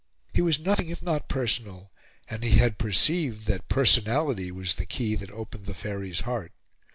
[0.33, 1.91] He was nothing if not personal;
[2.27, 6.53] and he had perceived that personality was the key that opened the Faery's heart.